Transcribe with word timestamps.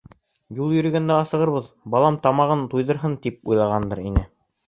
Юл 0.59 0.71
йөрөгәндә 0.75 1.17
асығырбыҙ, 1.23 1.67
балам 1.95 2.17
тамағын 2.25 2.65
туйҙырһын, 2.73 3.15
тип 3.27 3.51
уйлағандыр 3.53 4.05
инде. 4.09 4.27